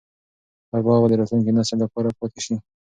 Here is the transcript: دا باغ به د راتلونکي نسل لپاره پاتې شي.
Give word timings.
دا 0.71 0.77
باغ 0.85 0.99
به 1.03 1.07
د 1.09 1.13
راتلونکي 1.19 1.51
نسل 1.57 1.77
لپاره 1.83 2.15
پاتې 2.19 2.39
شي. 2.45 2.55